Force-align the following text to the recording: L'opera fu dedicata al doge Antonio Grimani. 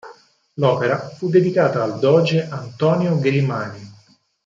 L'opera 0.55 0.97
fu 1.09 1.29
dedicata 1.29 1.83
al 1.83 1.99
doge 1.99 2.47
Antonio 2.49 3.19
Grimani. 3.19 3.93